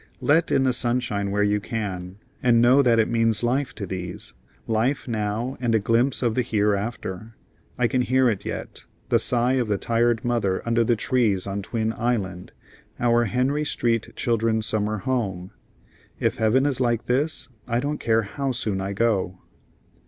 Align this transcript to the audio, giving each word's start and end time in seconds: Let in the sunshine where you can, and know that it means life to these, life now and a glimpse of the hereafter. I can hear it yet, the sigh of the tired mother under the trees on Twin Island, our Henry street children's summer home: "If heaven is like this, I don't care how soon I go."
Let 0.19 0.49
in 0.49 0.63
the 0.63 0.73
sunshine 0.73 1.29
where 1.29 1.43
you 1.43 1.59
can, 1.59 2.17
and 2.41 2.59
know 2.59 2.81
that 2.81 2.97
it 2.97 3.07
means 3.07 3.43
life 3.43 3.75
to 3.75 3.85
these, 3.85 4.33
life 4.65 5.07
now 5.07 5.57
and 5.61 5.75
a 5.75 5.79
glimpse 5.79 6.23
of 6.23 6.33
the 6.33 6.41
hereafter. 6.41 7.35
I 7.77 7.85
can 7.85 8.01
hear 8.01 8.27
it 8.27 8.43
yet, 8.43 8.85
the 9.09 9.19
sigh 9.19 9.53
of 9.61 9.67
the 9.67 9.77
tired 9.77 10.25
mother 10.25 10.63
under 10.67 10.83
the 10.83 10.95
trees 10.95 11.45
on 11.45 11.61
Twin 11.61 11.93
Island, 11.95 12.51
our 12.99 13.25
Henry 13.25 13.63
street 13.63 14.13
children's 14.15 14.65
summer 14.65 14.97
home: 14.97 15.51
"If 16.19 16.37
heaven 16.37 16.65
is 16.65 16.79
like 16.81 17.05
this, 17.05 17.47
I 17.67 17.79
don't 17.79 17.99
care 17.99 18.23
how 18.23 18.53
soon 18.53 18.81
I 18.81 18.93
go." 18.93 19.37